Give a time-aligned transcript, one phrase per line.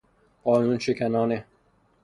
[0.43, 1.45] قانون شکنانه